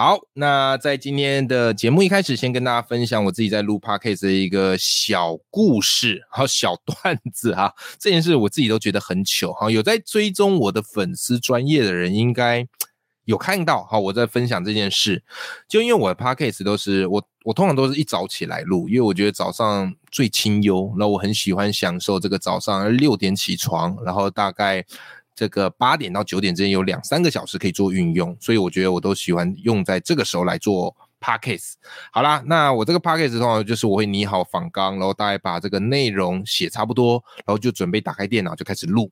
[0.00, 7.74] 好，那在今天的节目一开始，先跟大家分享我自己在录 podcast 的一个小故事， 好小段子哈。
[7.98, 9.68] 这件事我自己都觉得很糗哈。
[9.68, 12.64] 有在追踪我的粉丝专业的人，应该
[13.24, 13.98] 有看到哈。
[13.98, 15.20] 我在分享这件事，
[15.66, 24.84] 就因为我的 podcast 都是我我通常都是一早起来录，因为我觉得早上最清幽，那我很喜欢享受这个早上六点起床，然后大概。
[25.38, 31.74] 这个八点到九点之间有两三个小时可以做运用，所以我觉得我都喜欢用在这个时候来做 podcast。
[32.10, 39.08] 好啦，那我这个 podcast 通常就是我会拟好访纲，然后大概把这个内容写差不多，然后就准备打开电脑就开始录。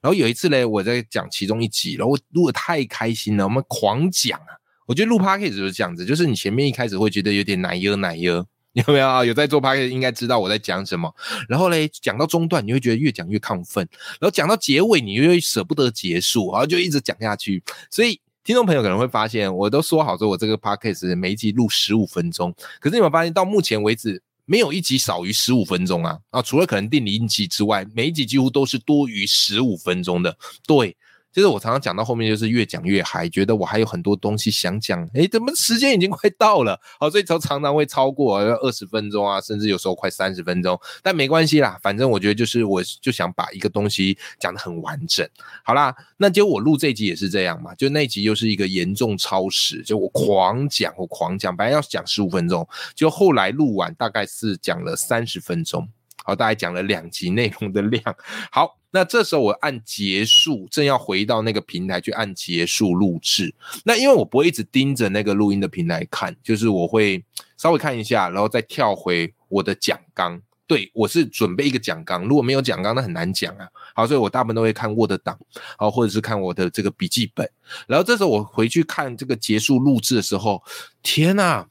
[0.00, 4.58] 然后有一次呢，我在讲其中一集，然后录的太开心了，我们狂讲啊！
[4.84, 8.44] 我觉得录 podcast 就是这样子，就是你前面一开始会觉得有点奶油奶油。
[8.86, 9.24] 有没有啊？
[9.24, 11.12] 有在做 p a r 应该知道我在讲什么。
[11.48, 13.84] 然后嘞，讲到中段，你会觉得越讲越亢奋；
[14.20, 17.62] 然后讲到结尾，你又舍不得结束，然后就一直讲下去。
[17.90, 22.54] 所以听众朋友可能会发现，我都说好说，我这个 podcast 每一集录十五分钟。
[22.78, 26.18] 可是你有发现，到目前为止，没有一集少于十五分钟啊！
[26.30, 30.36] 啊，除了可能定零集之外，每一集几乎都是多于十五分钟的。
[30.66, 30.96] 对。
[31.38, 35.08] 其实我常常讲到后面，就是越讲越嗨，觉得我还有很多东西想讲。
[35.14, 36.80] 哎，怎么时间已经快到了？
[36.98, 40.76] 好，所以常常会超过二十分钟啊，甚至有时候快三十分钟。
[41.00, 45.24] 但没关系啦，反正我觉得就是我就想把一个东西讲得很完整。
[45.62, 55.88] 好啦，那结果我录这集也是这样嘛，就那集又是一个严重超时，就我狂讲，我狂讲，本来要讲十五分钟，就后来录完大概是讲了三十分钟。
[56.24, 58.02] 好，大概讲了两集内容的量。
[58.50, 58.77] 好。
[58.90, 63.54] 那这时候我按结束，正要回到那个平台去按结束录制。
[63.84, 67.22] 那因为我不会一直盯着那个录音的平台看，就是我会
[67.56, 70.40] 稍微看一下，然后再跳回我的讲纲。
[70.66, 73.66] 对我是准备一个讲纲，如果没有讲纲，那很难讲啊。
[73.94, 75.38] 好，所以我大部分都会看 Word 档，
[75.78, 77.50] 好，或者是看我的这个笔记本。
[77.86, 80.62] 然后这时候我回去看这个结束录制的时候，
[81.02, 81.66] 天呐，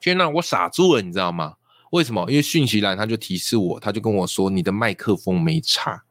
[0.00, 1.56] 天呐，我傻住了，你知道吗？
[1.90, 2.24] 为什么？
[2.30, 6.02] 因为讯息栏他就提示我，他就跟我说你的麦克风没插。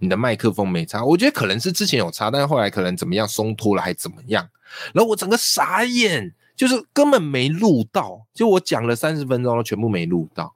[0.00, 4.48] 你的麦克风没插，我觉得可能是之前有插，但是后来可能怎么样松脱了，还怎么样？
[4.92, 10.54] 然后我整个傻眼，就是根本没录到，就我讲了三十分钟，全部没录到，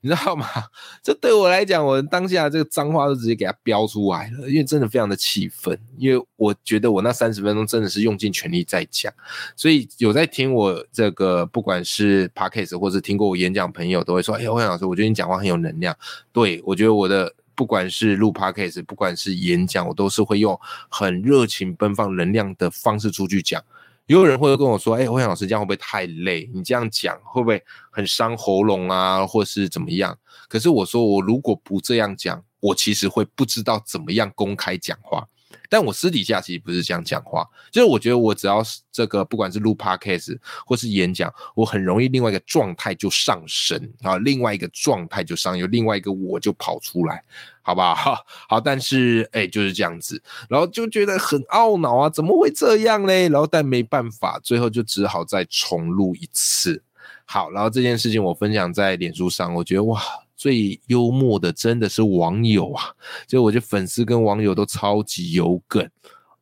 [0.00, 0.46] 你知道吗？
[1.02, 9.12] 这对我来讲，我当下这个脏话都直接给他飙出来了，因为真的非常的气愤，因为我觉得我那三十分钟真的是用尽全力在讲，
[9.56, 15.96] 所以有在听我这个不管是 podcast 或者听过我演讲朋友都会说，哎，欧阳老师，我觉得你讲话很有能量，
[16.32, 17.34] 对我觉得我的。
[17.54, 23.62] 不管是录 podcast，不管是演讲，我都是会用很热情、奔放、能量的方式出去讲。
[24.06, 26.50] 也有人会跟我说：“哎，欧阳老师，这样会不会太累？
[26.52, 35.26] 你这样讲会不会很伤喉咙啊，或是怎么样？”可是我说，我如果不这样讲，我其实会不知道怎么样公开讲话。
[35.68, 47.22] 但我私底下其实不是这样讲话，就是我觉得我只要是这个，不管是录 podcast 或是演讲，我很容易另外一个状态就上升啊，另外一个状态就上，有另外一个我就跑出来，
[47.62, 48.24] 好不好？
[48.48, 53.28] 好，但是哎，就是这样子，然后就觉得很懊恼啊，怎么会这样嘞？
[53.28, 56.82] 然后但没办法，最后就只好再重录一次。
[57.24, 60.00] 好，然后这件事情我分享在脸书上，我觉得哇。
[60.36, 62.92] 最幽默的真的是网友啊！
[63.26, 65.88] 就我觉得粉丝跟网友都超级有梗，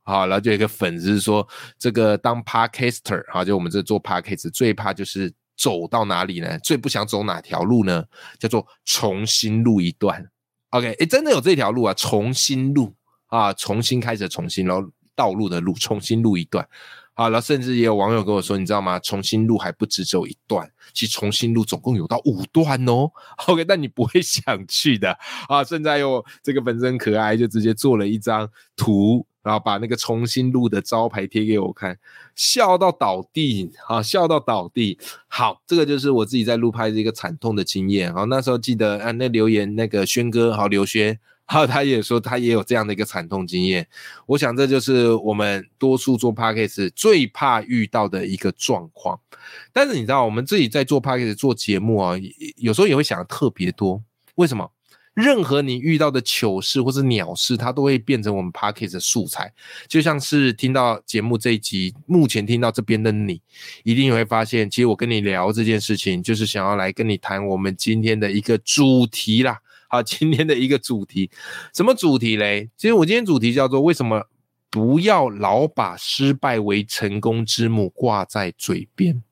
[0.03, 1.47] 好，然后就有一个粉丝说，
[1.79, 6.59] 这个当 podcaster 哈，就我们这做 podcast 最怕就是走到哪里呢？
[6.61, 8.05] 最不想走哪条路呢？
[8.39, 10.27] 叫做重新录一段。
[10.71, 11.95] OK，哎，真的有这条路啊！
[11.95, 12.95] 重新录
[13.27, 16.67] 啊，重新开始，重新然后道路的路，重新录一段。
[17.15, 18.99] 好，了甚至也有网友跟我说，你知道吗？
[18.99, 23.11] 重新录还不止只有一段，其实重新录总共有到五段哦。
[23.49, 25.63] OK，但你不会想去的啊。
[25.63, 31.99] 现在又这个本身可爱，就直接做了一张图，然后把那个重新录的招牌贴给我看，
[32.35, 34.99] 笑到倒地啊，笑到倒地。
[35.29, 38.13] 好，这个就是我自己在录拍的一个惨痛的经验。
[38.15, 41.21] 好，那时候记得啊，那留言那个轩哥，好刘轩。
[41.53, 43.87] 然后，他也说他也有这样的一个惨痛经验。
[44.25, 49.21] 我想这就是我们多数做 p a c k a g e 最怕遇到的一个状况。
[49.71, 52.15] 但是你知道，我们自己在做 p a c k a g e 做节目啊，
[52.57, 54.03] 有时候也会想的特别多。
[54.37, 54.73] 为什么？
[55.13, 59.53] 任何你遇到的糗事或是鸟事，它都会变成我们 p a c k a g e 的素材。
[59.87, 63.43] 就像是听到节目这一集，目前听到这边的你，
[63.85, 69.59] 一定会发现，其实我跟你聊这件事情，就是想要来跟你谈我们今天的一个主题啦。
[69.93, 71.31] 好， 今天的一个主题，
[71.75, 72.71] 什么主题嘞？
[72.79, 74.27] 其实我今天主题叫做为什么
[74.71, 79.23] 不要老把失败为成功之母挂在嘴边。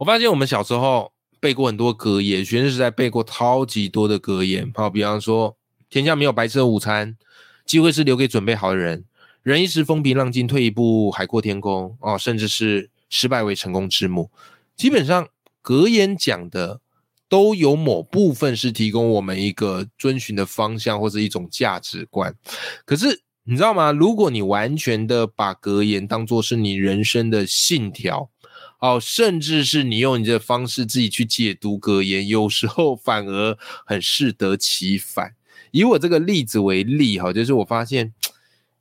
[0.00, 1.12] 我发现我们小时候。
[1.38, 4.72] 背过很多格言，学生时代背过超级多的格言。
[4.74, 5.54] 好，比方说
[5.90, 7.16] “天下没有白吃的午餐”，
[7.66, 9.04] 机会是留给准备好的人
[9.44, 11.96] ，“人一时风平浪静，退一步海阔天空”。
[12.00, 14.30] 哦，甚至是“失败为成功之母”。
[14.74, 15.28] 基本上
[15.60, 16.80] 格言讲的
[17.28, 22.34] 都有某部分是提供我们一个遵循的方向或者一种价值观。
[22.84, 23.92] 可是你知道吗？
[23.92, 28.28] 如果你完全的把格言当做是你人生的信条，
[28.80, 33.56] 哦，甚至是你用你的方式自己去解读格言，有时候反而
[33.86, 35.34] 很适得其反。
[35.70, 38.12] 以我这个例子为例，哈，就是我发现，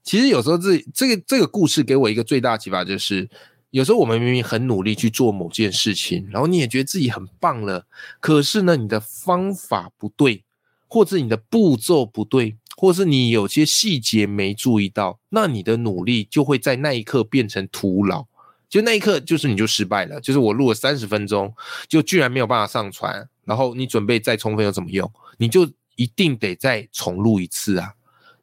[0.03, 3.29] 其实有时候这这个这个故事给我一个最大启发，就是
[3.75, 7.85] 有时候我们明明很努力去做某件事情，然后你也觉得自己很棒了，
[8.21, 10.45] 可是呢，你的方法不对，
[10.87, 18.25] 或者你的步骤不对，或是你有些细节没注意到，那你的努力就会在那一刻变成徒劳。
[18.69, 20.21] 就那一刻，就是你就失败了。
[20.21, 21.53] 就是我录了三十分钟，
[21.89, 23.27] 就居然没有办法上传。
[23.43, 25.11] 然后你准备再充分又怎么用？
[25.37, 27.95] 你就一定得再重录一次啊，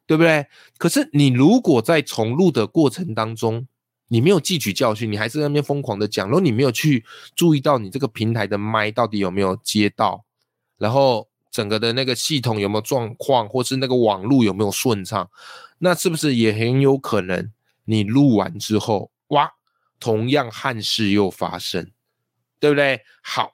[0.05, 0.45] 对不对？
[0.77, 3.67] 可是你如果在重录的过程当中，
[4.13, 7.03] 你没有汲取教训，你还是在那边疯狂的讲，然后你没有去
[7.35, 10.23] 注意到你这个平台的麦到底有没有接到，
[10.77, 15.27] 然后整个的那个系统有没有状况，或是那个网络有没有顺畅，
[15.79, 17.51] 那是不是也很有可能
[17.85, 19.51] 你录完之后，哇？
[19.99, 21.89] 同样憾事又发生，
[22.59, 22.99] 对不对？
[23.23, 23.53] 好，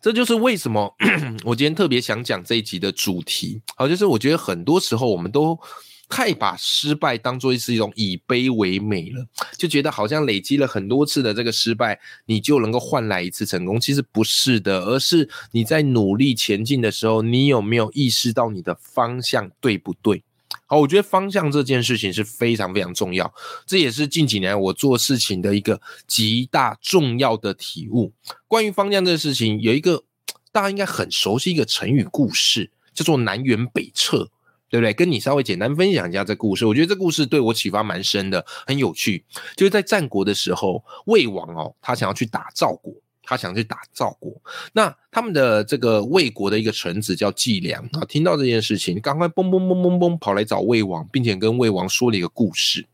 [0.00, 0.96] 这就是为什么
[1.44, 3.60] 我今天特别想讲这一集的主题。
[3.76, 5.60] 好，就是我觉得很多时候我们都
[6.08, 13.80] 太把失败当做是一种以悲为美了，就觉得好像累积了很多次的这个失败，你就能够换来一次成功。
[13.80, 20.22] 其实不是的，而是你在努力前进的时候，你有没有意识到你的方向对不对？
[20.66, 23.32] 好，我觉得方向这件事情是非常非常重要，
[23.66, 28.12] 这也是近几年我做事情的一个极大重要的体悟。
[28.46, 30.04] 关于方向这个事情，有一个
[30.52, 34.30] 大家应该很熟悉一个成语故事，叫做南辕北辙，
[34.74, 34.92] 对不对？
[34.92, 39.24] 跟你稍微简单分享一下这故事，我觉得这故事对我启发蛮深的，很有趣。
[39.54, 42.92] 就是在战国的时候，魏王哦，他想要去打赵国。
[43.26, 44.30] 他想去打赵国，
[44.74, 52.84] 那他们的这个魏国的一个臣子叫季梁啊，听到这件事情，赶快嘣嘣嘣嘣嘣跑来找魏王，并且跟魏王说了一个故事。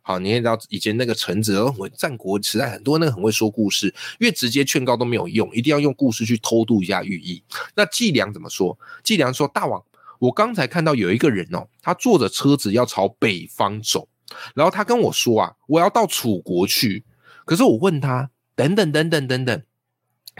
[0.00, 7.42] 好，你也知道以前那个臣子，我战国时代很多那个很会说故事，越直接劝告都没有用，一定要用故事去偷渡一下寓意。
[7.74, 8.78] 那季梁怎么说？
[9.02, 9.82] 季梁说：“大王，
[10.20, 14.08] 我刚才看到有一个人哦，他坐着车子要朝北方走，
[14.54, 17.04] 然后他跟我说啊，我要到楚国去。
[17.44, 19.62] 可是我问他，等等等等等等。”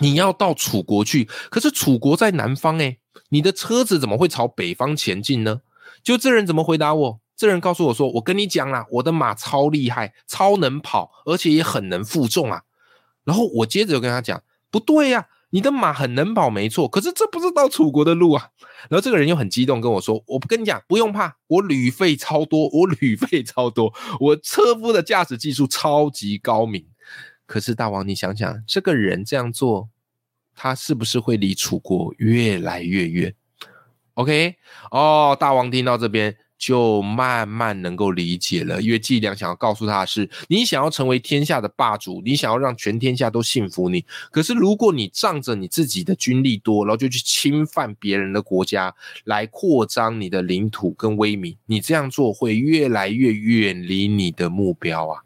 [0.01, 2.99] 你要到楚国去，可是楚国在南方哎，
[3.31, 5.61] 你的车子怎么会朝北方前进呢？
[6.03, 7.21] 就这人怎么回答我？
[7.37, 12.63] 这人告诉我说：“我跟你讲啦，我的马超厉害，超能跑，而且也很能负重啊。”
[13.25, 18.49] 然后我接着就跟他讲：“不对呀，你的马很能跑，没错，可是这不是到楚国的路啊。”
[18.89, 26.87] 然后这个人又很激动跟我说：“我不跟你讲，不用怕，我旅费超多，我旅费超多，我车夫的驾驶技术超级高明。”
[27.47, 29.91] 可是大王，你想想，这个人这样做，
[30.55, 33.35] 他是不是会离楚国越来越远
[34.15, 34.55] ？OK，
[34.91, 44.05] 哦，大王听到这边就慢慢能够理解了，因为季良想要告诉他是，你想要成为天下的霸主，你想要让全天下都信服你。
[44.31, 55.23] 可是如果你仗着你自己的军力多，然后就去侵犯别人的国家，来扩张你的领土跟威名，你这样做会越来越远离你的目标啊。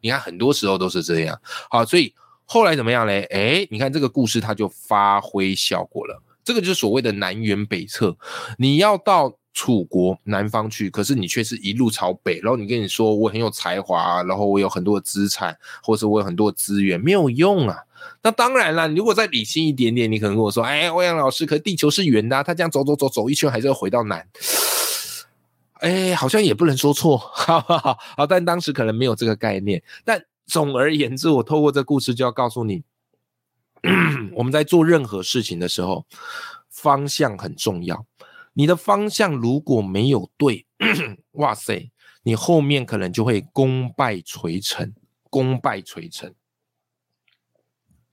[0.00, 1.38] 你看，很多时候都是这样。
[1.68, 2.14] 好，所以
[2.46, 3.24] 后来怎么样嘞？
[3.24, 6.22] 哎，你看这个故事，它就发挥效果了。
[6.50, 8.16] 这个就是所谓的南辕北辙。
[8.58, 12.40] 你要到楚国南方去，可是你却是一路朝北。
[12.40, 17.76] 然后你跟你说，我很有才华，然后我有很多的资产，或者我有很多的资源，没有用啊。
[18.22, 24.26] 那当然了，如果再理性一点点，你可能跟我说，哎，欧阳老师，可地球是圆的，他这样走走走走一圈，还是要回到南。
[25.74, 29.80] 哎，好像也不能说错， 好好好，好，但当时可能没有这个概念。
[30.04, 32.82] 但总而言之，我透过这故事就要告诉你，
[34.34, 36.06] 我们在做任何事情的时候，
[36.68, 38.06] 方向很重要。
[38.52, 40.66] 你的方向如果没有对，
[41.32, 41.90] 哇塞，
[42.22, 44.92] 你后面可能就会功败垂成，
[45.30, 46.34] 功败垂成。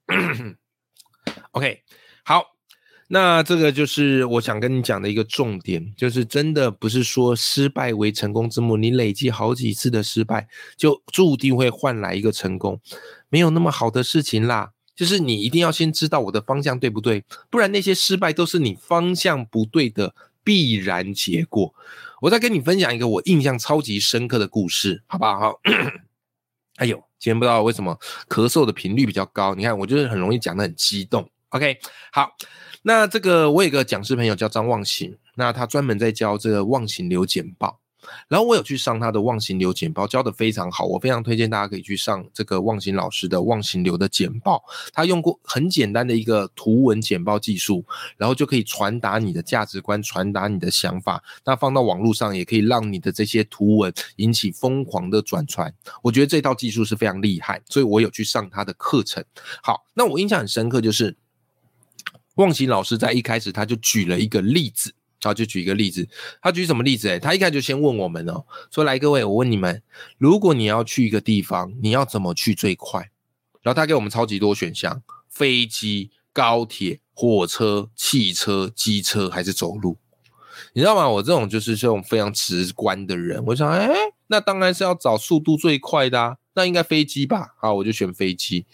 [1.51, 1.83] OK，
[2.24, 2.57] 好。
[3.09, 12.81] 那这个就是我想跟你讲的一个重点，就是真的不是说失败为成功之母，你累积好几次的失败，就注定会换来一个成功，
[13.29, 14.74] 没有那么好的事情啦。
[14.98, 20.13] 就是你一定要先知道我的方向对不对，不然那些失败都是你方向不对的
[20.44, 21.74] 必然结果。
[22.22, 25.62] 我再跟你分享一个我印象超级深刻的故事，好不好？
[26.77, 31.30] 哎呦，今天不知道为什么咳嗽的频率比较高，你看我就是很容易讲的很激动。
[31.50, 31.77] OK，
[32.12, 32.36] 好。
[32.84, 37.80] 那这个我有个讲师朋友叫张望行，那他专门在教这个望行流简报，
[38.28, 47.86] 然后我有去上他的望行流简报，教的非常好，我非常推荐大家可以去上这个望行老师的望行流的简报，他用过很简单的一个图文简报技术，
[48.18, 59.24] 然后就可以传达你的价值观，传达你的想法，那放到网络上也可以让你的这些图文引起疯狂的转传，我觉得这套技术是非常厉害，所以我有去上他的课程。
[59.62, 61.16] 好，那我印象很深刻就是。
[62.38, 66.07] 望形老师在一开始他就举了一个例子，啊，就举一个例子。
[66.41, 67.09] 他举什么例子？
[67.09, 69.81] 哎，他一开始就先问我们哦，说来各位，我问你们，
[70.17, 73.09] 如果你要去一个地方，你要怎么去最快？
[73.62, 79.97] 然后他给我们超级多选项：飞机、高铁、火车、汽车、机车，还是走路？
[80.74, 81.09] 你知道吗？
[81.09, 83.89] 我这种就是这种非常直观的人，我想，哎，
[84.27, 87.55] 那当然是要找速度最快的，啊，那应该飞机吧？
[87.59, 88.65] 好，我就选飞机。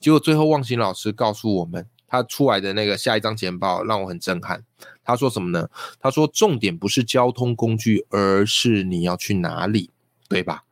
[0.00, 1.86] 结果最后望行老师告诉我们。
[2.12, 4.62] 他出来的那个下一张简报让我很震撼。
[5.02, 5.70] 他说什么呢？
[5.98, 9.88] 他说重点不是交通工具，而是你要去哪里，
[10.28, 10.64] 对吧？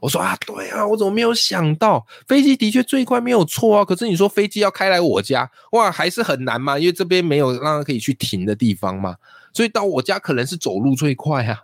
[0.00, 2.04] 我说啊，对啊，我怎么没有想到？
[2.26, 3.84] 飞机的确最快，没有错啊。
[3.84, 9.14] 可是你说飞机要开来我家，哇，还是很难嘛，因为这边没有让他可以去停的地方嘛。
[9.52, 11.60] 所以到我家可能是走路最快啊。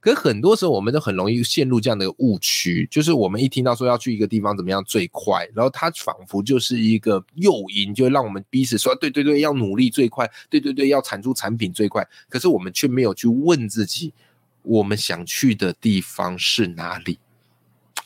[0.00, 12.06] 可是很多时候，我们都很容易陷入这样的误区，就是我们一听到说要去一个地方怎么样最快，然后它仿佛就是一个诱因，就让我们彼此说对对对，要努力最快，对对对，要产出产品最快。
[12.28, 14.14] 可是我们却没有去问自己，
[14.62, 17.18] 我们想去的地方是哪里？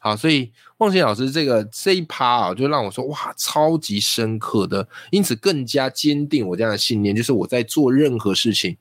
[0.00, 8.76] 好，所以望贤老师这个这一趴啊，就让我说哇，超级深刻的，因此更加坚定我这样的信念，就是我在做任何事情。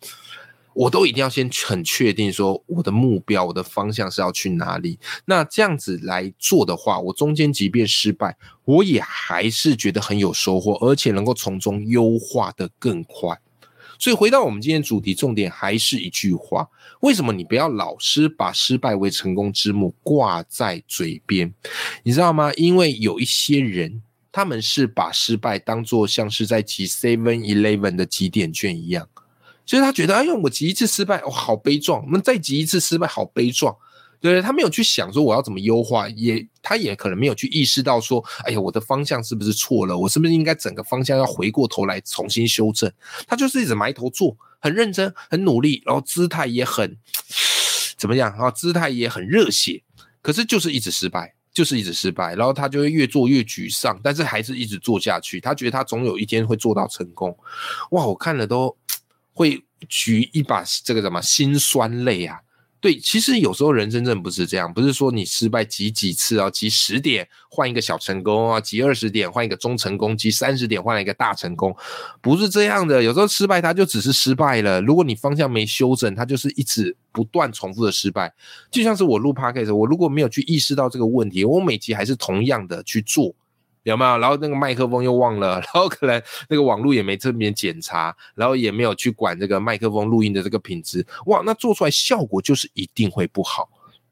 [0.73, 4.99] 我都一定要先很确定说我的目标、我的方向是要去哪里。
[5.25, 13.39] 那这样子来做的话，我中间即便失败，我也还是觉得很有收获，而且能够从中优化的更快。
[13.99, 16.67] 所以回到我们今天主题，重点还是一句话：
[17.01, 21.53] 为什么你不要老是把失败为成功之母挂在嘴边？
[22.03, 22.51] 你知道吗？
[22.55, 29.07] 因为有一些人，他们是把失败当做像是在集 Seven Eleven 的几点券一样。
[29.65, 33.75] 所以他觉得，哎呦，我集一次失败，哇，好悲壮；我们再集一次失败，好悲壮。
[34.19, 39.97] 对他没有去想说我要怎么优化，也他也可能没有去意识到说，哎呀，我的方向是不是错了？
[39.97, 42.89] 我是不是应该整个方向要回过头来重新修正？
[43.27, 46.97] 他就是一直埋头做，很认真，很努力，然后姿态也很
[47.97, 48.49] 怎么样啊？
[48.49, 49.83] 姿态也很热血，
[50.21, 55.41] 可是就是一直失败，就是一直失败，然后他就会越做越沮丧，但是还是一直做下去。
[55.41, 57.37] 他觉得他总有一天会做到成功。
[57.91, 58.77] 哇，我看了都。
[59.33, 62.39] 会举一把这个什么心酸泪啊？
[62.79, 71.73] 对，其实有时候人真的不是这样，不是说你失败几几次啊，几十点换一个小成功啊，几二十点换一个中成功，几三十点换一个大成功，
[72.19, 73.01] 不是这样的。
[73.01, 78.33] 有时候失败它就只是失败了，如果你方向没修正，它就是一直不断重复的失败。
[78.69, 83.33] 就像是我录 podcast，我如果没有去意识到这个问题，我每集还是同样的去做。
[83.83, 84.17] 有没有？
[84.17, 93.69] 然后那个麦克风又忘了，然后可能那个网络也没这边检查，然后也没有去管这个麦克风录音的这个品质，哇，那做出来效果就是一定会不好，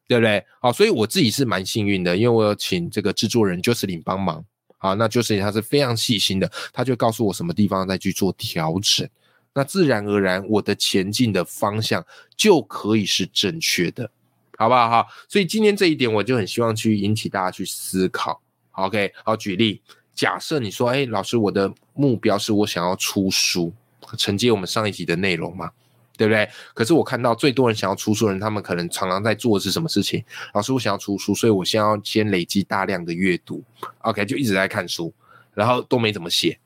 [0.07, 0.45] 对不对？
[0.59, 4.43] 好，所以我自己是蛮幸运的，因为我有请这个制作人 j o 林帮忙，
[4.77, 9.07] 好，那 j o 林他是非常细心的，他就告诉我什么地方再去做调整，
[9.53, 14.11] 那自然而然我的前进的方向就可以是正确的，
[14.57, 14.89] 好不好？
[14.89, 18.41] 哈，所以今天这一点我就很希望去引起大家去思考。
[18.71, 19.81] OK，好，举例，
[20.13, 23.73] 假设你说，哎，老师，我的目标是我想要出书，
[24.17, 25.71] 承接我们上一集的内容嘛，
[26.17, 26.49] 对不对？
[26.73, 30.23] 可是我看到最多人想要出书的人，他们可能常常在做的是什么事情？
[30.53, 33.63] 老师，我想要出书，所以我先要先累积大量的阅读
[33.99, 35.13] ，OK，就一直在看书，
[35.53, 36.57] 然后都没怎么写。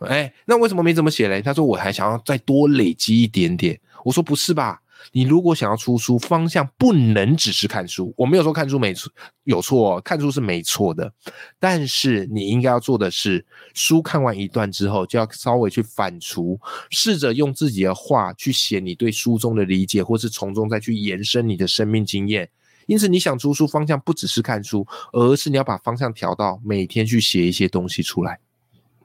[0.00, 1.40] 哎，那为什么没怎么写嘞？
[1.40, 3.78] 他说我还想要再多累积一点点。
[4.04, 4.82] 我说不是吧？
[5.12, 8.12] 你如果想要出书，方向不能只是看书。
[8.16, 9.12] 我没有说看书没错，
[9.44, 11.12] 有错，看书是没错的。
[11.58, 13.44] 但是你应该要做的是，
[13.74, 16.58] 书看完一段之后，就要稍微去反刍，
[16.90, 22.48] 试着用自己的话去写你对书中的理解，或是从中再去延伸你的生命经验。
[22.86, 28.38] 因此，你想出书方向不只是看书，而是你要把方向调到每天去写一些东西出来，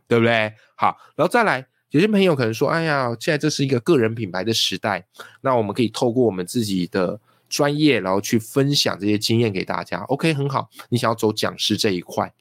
[0.07, 0.53] 对不对？
[0.75, 1.65] 好，然后再来。
[1.91, 5.05] 有些朋友可能说：“哎呀，现在这是一个个人品牌的时代，
[5.41, 7.19] 那我们可以透过我们自己的
[7.49, 9.99] 专业，然后去分享这些经验给大家。
[10.03, 10.69] ”OK，很好。
[10.89, 12.31] 你想要走讲师这一块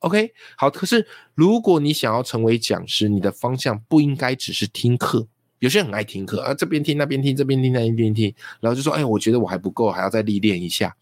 [0.00, 0.70] ，OK，好。
[0.70, 5.26] 可是如果你想要成为讲师，你的方向不应该只是听课。
[5.60, 10.94] 有些人很爱听课啊，这边听那边听，这边听那边听，然后就说：“哎，我觉得我还不够，还要再历练一下。”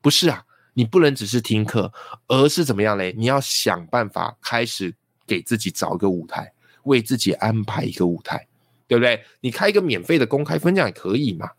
[0.00, 1.92] 不是啊，你不能只是听课，
[2.28, 3.14] 而是怎么样嘞？
[3.16, 4.94] 你要想办法开始
[5.26, 6.52] 给自己找一个舞台。
[6.86, 8.48] 为自己安排一个舞台，
[8.88, 9.22] 对不对？
[9.40, 11.50] 你开一个免费的公开分享也可以嘛，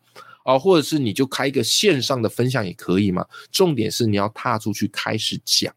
[0.43, 3.25] 哦，或者是你就开一个线上的分享也可以嘛。
[3.51, 5.74] 重点是你要踏出去开始讲。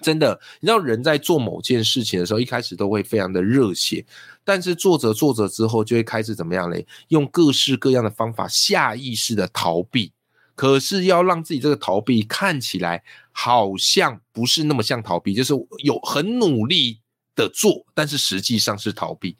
[0.00, 4.04] 真的，你知道人在做某件事情的时候，一开始都会非常的热血，
[4.42, 6.84] 但是做着做着之后，就会开始怎么样嘞？
[7.08, 10.12] 用各式各样的方法下意识的逃避。
[10.56, 15.54] 可是要让自己这个逃避看起来好像不是那么像逃避，就是
[15.84, 17.01] 有很努力。
[17.34, 19.36] 的做，但是实际上是逃避，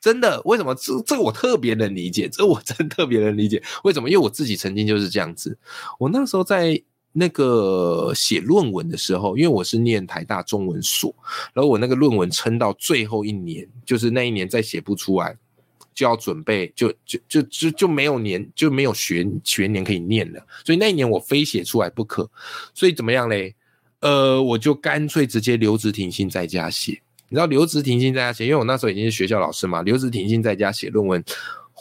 [0.00, 0.40] 真的？
[0.44, 0.74] 为什么？
[0.74, 3.62] 这这个我特别能理解，这我真特别能理解。
[3.84, 4.08] 为什么？
[4.08, 5.58] 因为我自己曾经就是这样子。
[5.98, 6.80] 我那时候在
[7.12, 11.14] 那个写论文的时候，因为我是念台大中文所，
[11.54, 15.36] 然后我那个论文撑到最后一年，就是那一年再写不出来，
[15.94, 20.46] 就要准备，就就就就就没有年，就没有学学年可以念了。
[20.64, 22.30] 所以那一年我非写出来不可。
[22.74, 23.56] 所以怎么样嘞？
[24.00, 27.00] 呃，我就干脆直接留职停薪在家写。
[27.28, 31.22] 你知道留职停薪在家写，因为我那时候已经是学校老师嘛，留职停薪在家写论文，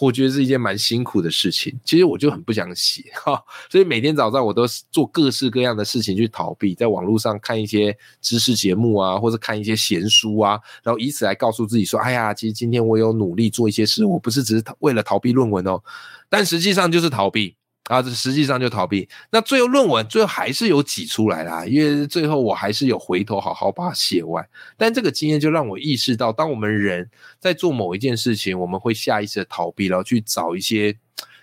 [0.02, 1.80] 我觉得是一件蛮辛苦的事情。
[1.86, 15.82] 其实我就很不想写哈，所以每天早上我都做各式各样的事情去逃避，在网络上看一些知识节目啊，或者看一些闲书啊，然后以此来告诉自己说：“哎呀，其实今天我有努力做一些事，我不是只是为了逃避论文哦，
[16.28, 19.08] 但实际上就是逃避。”啊，这实际上就逃避。
[19.32, 24.44] 那最后论文最后还是有挤出来啦，因为最后我还是有回头好好把它写完。
[24.76, 30.98] 但这个经验就让我意识到，当我们人在做某一件事情，我们会下意识的逃避，然后去找一些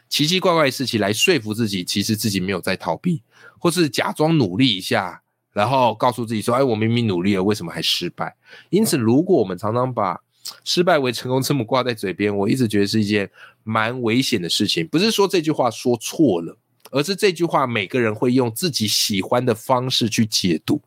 [0.08, 3.22] 奇奇怪怪的事情来说服自己，其实自己没有在逃避，
[3.58, 5.22] 或是假装努力一下，
[5.52, 8.34] 然后告诉自己说：“哎，我明明努力了，为什么还失败？”
[8.70, 10.20] 因此，如果我们常常把
[10.64, 13.30] 失败为成功这么挂在嘴边，我一直觉得是一件
[13.62, 14.86] 蛮危险的事情。
[14.88, 16.56] 不是说这句话说错了，
[16.90, 20.80] 而是这句话每个人会用自己喜欢的方式去解读，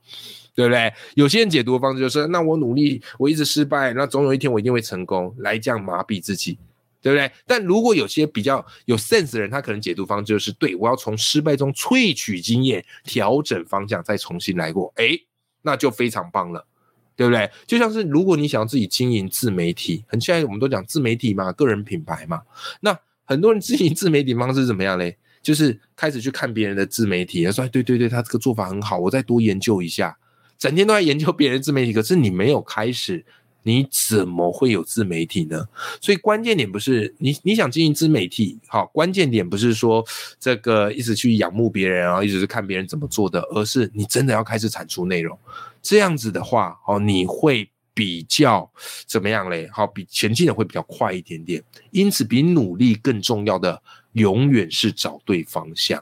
[0.53, 0.93] 对不对？
[1.15, 6.57] 有些人解读的方式就是：那我努力，我一直失败，那总有一天我一定会成功，来这样麻痹自己，
[7.01, 7.31] 对不对？
[7.47, 15.25] 但如果有些比较有 sense 的人，他可能解读方式就是：对我要从失败中萃取经验，调整方向，再重新来过，诶，
[15.61, 16.67] 那就非常棒了。
[17.15, 17.49] 对不对？
[17.65, 22.41] 就像是如果你想要自己经营自媒体，很现在我们都讲自媒体嘛，个人品牌嘛。
[22.81, 25.17] 那很多人经营自媒体方式是怎么样嘞？
[25.41, 30.17] 就是开始去看别人的自媒体，说对对对，他这个做法很好，我再多研究一下。
[30.57, 33.23] 整天都在研究别人自媒体，可是你没有开始，
[33.67, 35.67] 你怎么会有自媒体呢？
[35.99, 40.05] 所以关键点不是你你想经营自媒体，好，关键点不是说
[40.39, 45.35] 这个一直去仰慕别人啊，一直是看别人怎么做的，而是你真的要开始产出内容。
[45.81, 48.69] 这样子的话，哦，你会比较
[49.07, 49.67] 怎么样嘞？
[49.73, 51.63] 好，比前进的会比较快一点点。
[51.89, 53.81] 因此，比努力更重要的，
[54.13, 55.99] 永远是找对方向，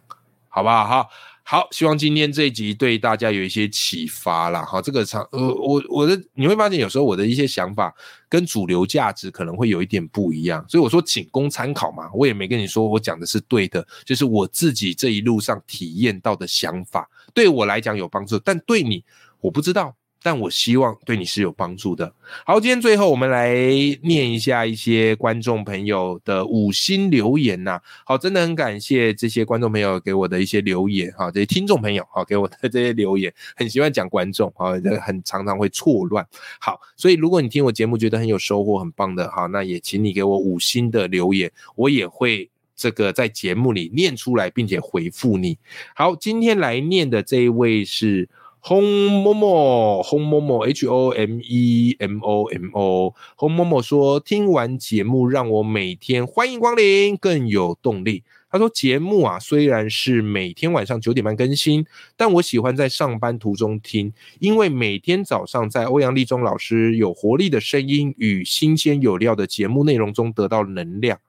[0.49, 0.86] 好不好？
[0.86, 1.10] 好，
[1.46, 4.64] 好，希望今天这一集对大家有一些启发啦。
[4.64, 7.94] 好，这个场，呃，我我的你会发现，有时候我的一些想法
[8.30, 12.10] 跟主流价值可能会有一点不一样，所以我说仅供参考嘛。
[12.14, 19.04] 我也没跟你说我讲的是对的，就是我自己这一路上体验到的想法，对我来讲有帮助，但对你。
[19.42, 22.14] 我不知道，但我希望对你是有帮助的。
[22.46, 23.54] 好，今天最后我们来
[24.02, 27.80] 念一下一些观众朋友的五星留言呐。
[28.06, 36.26] 好，真的很感谢这些观众朋友给我的一些留言哈，这些听众朋友好给我的 这些留言，很喜欢讲观众啊，这很常常会错乱。
[36.60, 45.58] 好，所以如果你听我节目觉得很有收获、很棒的，好，那也请你给我五星的留言，我也会这个在节目里念出来，并且回复你。
[45.94, 48.30] 好，今天来念的这一位是。
[48.65, 71.19] 红某某，红某某，H O M E M O M O，红某某说：“听完节目，让我每天欢迎光临，更有动力。”他说：“节目啊，虽然是每天晚上九点半更新，但我喜欢在上班途中听，因为每天早上在欧阳立中老师有活力的声音与新鲜有料的节目内容中得到能量。”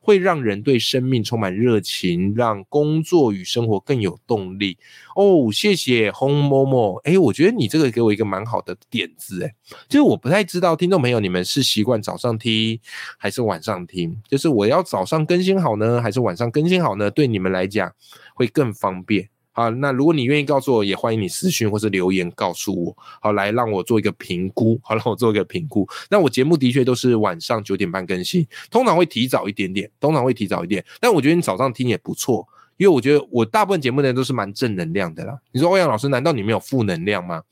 [0.00, 4.78] 会让人对生命充满热情，让工作与生活更有动力
[5.14, 5.52] 哦。
[5.52, 9.54] 谢谢红某某，哎，我觉得你这个给我一个蛮好的点子，哎，
[9.88, 12.80] 就是我不太知道听众朋友你们是习惯早上听
[13.18, 17.10] 还是晚上听，就是我要早上更新好呢，还是晚上更新好呢？
[17.10, 17.92] 对你们来讲
[18.34, 19.28] 会更方便。
[19.60, 25.86] 啊，那如果你愿意告诉我，也欢迎你私讯或是留言告诉我，好，来让我做一个评估， 好，让我做一个评估。
[26.08, 35.38] 那我节目的确都是晚上九点半更新，通常会提早一点点，通常会提早一点，但我觉得你早上听也不错，因为我觉得我大部分节目呢都是蛮正能量的啦。
[35.52, 37.42] 你说欧阳老师，难道你没有负能量吗？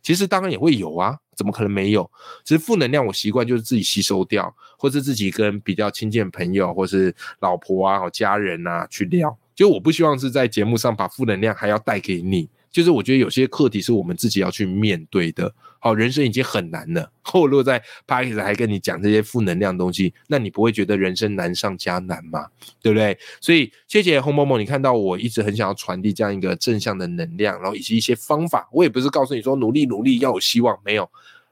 [0.00, 2.10] 其实当然也会有啊，怎么可能没有？
[2.44, 9.36] 只是负能量，我习惯就是自己吸收掉，或是自己跟比较亲近的朋友，或是老婆啊、家人啊去聊。
[9.58, 12.48] 就我不希望是在节目上把负能量还要带给你。
[12.70, 15.52] 就是我觉得有些课题是我们自己要去面对的。
[15.80, 22.46] 好，人生已经很难了，后果在 p a r k 还跟你讲这些负能量东西，那你不会觉得人生难上加难吗？
[22.80, 23.18] 对不对？
[23.40, 28.68] 所以谢谢红某某，你看到我一直很想要传递这样一个正向的能量，然后以及一些方法。
[28.70, 31.10] 我也不是告诉你说努力努力要有希望，没有，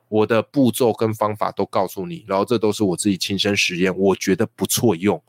[0.09, 5.21] 我的步骤跟方法都告诉你，然后这都是我自己亲身实验，我觉得不错用，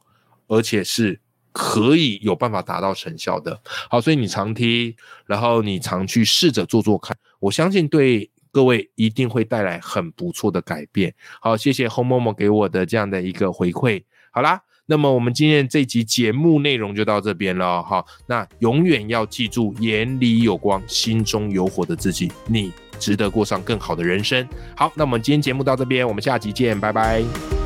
[0.45, 1.19] 而且是。
[1.59, 11.11] 可以有办法达到成效的，好，所以你常听，然后你常去试着做做看，我相信对各位一定会带来很不错的改变。
[11.41, 14.03] 好，谢谢 Home Momo 给我的这样的一个回馈。
[14.29, 17.81] 好啦，那么我们今天这集节目内容就到这边了。
[17.81, 24.47] 好，那永远要记住，眼里有光，心中有火的自己，你值得过上更好的人生。
[24.75, 27.56] 好，那我们今天节目到这边，我们下集见，拜拜。